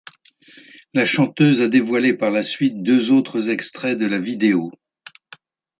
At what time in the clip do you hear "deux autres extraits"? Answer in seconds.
2.81-3.99